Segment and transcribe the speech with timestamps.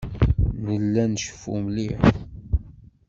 [0.65, 2.03] Nella nceffu mliḥ.